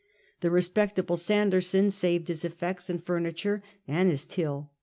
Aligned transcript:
The 0.39 0.49
respectable 0.49 1.15
Sanderson 1.15 1.91
saved 1.91 2.27
his 2.27 2.43
effects 2.43 2.89
and 2.89 3.05
fuimiture, 3.05 3.61
and 3.87 4.09
his 4.09 4.25
till. 4.25 4.71